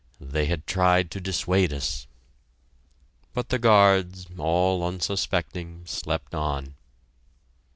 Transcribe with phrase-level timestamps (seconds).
[0.19, 2.07] They had tried to dissuade us.
[3.35, 6.73] But the guards, all unsuspecting, slept on.